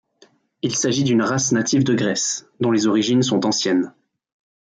Il 0.63 0.73
s'agit 0.75 1.03
d'une 1.03 1.21
race 1.21 1.51
native 1.51 1.83
de 1.83 1.93
Grèce, 1.93 2.47
dont 2.59 2.71
les 2.71 2.87
origines 2.87 3.21
sont 3.21 3.45
anciennes. 3.45 3.93